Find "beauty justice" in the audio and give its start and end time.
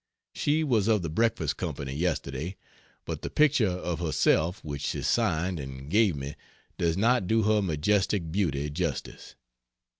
8.31-9.35